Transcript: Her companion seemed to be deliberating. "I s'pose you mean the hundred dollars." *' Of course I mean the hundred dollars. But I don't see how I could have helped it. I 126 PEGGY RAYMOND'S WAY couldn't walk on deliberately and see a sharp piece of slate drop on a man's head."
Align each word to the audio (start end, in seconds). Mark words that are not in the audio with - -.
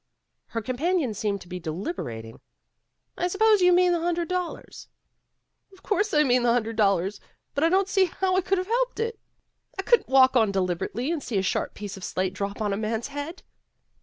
Her 0.47 0.63
companion 0.63 1.13
seemed 1.13 1.41
to 1.41 1.47
be 1.47 1.59
deliberating. 1.59 2.39
"I 3.19 3.27
s'pose 3.27 3.61
you 3.61 3.71
mean 3.71 3.91
the 3.91 3.99
hundred 3.99 4.29
dollars." 4.29 4.87
*' 5.19 5.41
Of 5.73 5.83
course 5.83 6.11
I 6.11 6.23
mean 6.23 6.41
the 6.41 6.51
hundred 6.51 6.75
dollars. 6.75 7.19
But 7.53 7.63
I 7.63 7.69
don't 7.69 7.87
see 7.87 8.05
how 8.05 8.35
I 8.35 8.41
could 8.41 8.57
have 8.57 8.65
helped 8.65 8.99
it. 8.99 9.19
I 9.77 9.83
126 9.83 9.85
PEGGY 9.85 9.85
RAYMOND'S 9.85 9.85
WAY 9.85 9.91
couldn't 9.91 10.13
walk 10.13 10.35
on 10.35 10.51
deliberately 10.51 11.11
and 11.11 11.21
see 11.21 11.37
a 11.37 11.43
sharp 11.43 11.75
piece 11.75 11.97
of 11.97 12.03
slate 12.03 12.33
drop 12.33 12.61
on 12.63 12.73
a 12.73 12.77
man's 12.77 13.09
head." 13.09 13.43